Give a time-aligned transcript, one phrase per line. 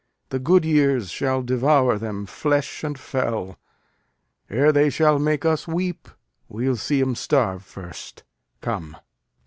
[0.29, 3.59] The goodyears shall devour 'em, flesh and fell,
[4.49, 6.07] Ere they shall make us weep!
[6.49, 8.23] We'll see 'em starv'd first.
[8.61, 8.97] Come.